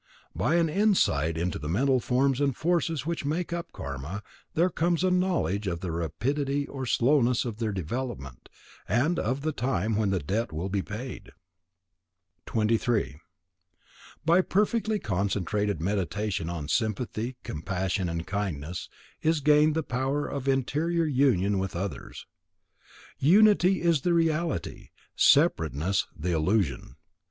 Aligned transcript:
By 0.35 0.55
an 0.55 0.67
insight 0.67 1.37
into 1.37 1.59
the 1.59 1.69
mental 1.69 1.99
forms 1.99 2.41
and 2.41 2.57
forces 2.57 3.05
which 3.05 3.23
make 3.23 3.53
up 3.53 3.71
Karma, 3.71 4.23
there 4.55 4.71
comes 4.71 5.03
a 5.03 5.11
knowledge 5.11 5.67
of 5.67 5.81
the 5.81 5.91
rapidity 5.91 6.65
or 6.67 6.87
slowness 6.87 7.45
of 7.45 7.57
their 7.57 7.71
development, 7.71 8.49
and 8.89 9.19
of 9.19 9.41
the 9.41 9.51
time 9.51 9.95
when 9.95 10.09
the 10.09 10.17
debt 10.17 10.51
will 10.51 10.69
be 10.69 10.81
paid. 10.81 11.29
23. 12.47 13.19
By 14.25 14.41
perfectly 14.41 14.97
concentrated 14.97 15.79
Meditation 15.79 16.49
on 16.49 16.67
sympathy, 16.67 17.35
compassion 17.43 18.09
and 18.09 18.25
kindness, 18.25 18.89
is 19.21 19.39
gained 19.39 19.75
the 19.75 19.83
power 19.83 20.25
of 20.25 20.47
interior 20.47 21.05
union 21.05 21.59
with 21.59 21.75
others. 21.75 22.25
Unity 23.19 23.83
is 23.83 24.01
the 24.01 24.15
reality; 24.15 24.89
separateness 25.15 26.07
the 26.17 26.31
illusion. 26.31 26.95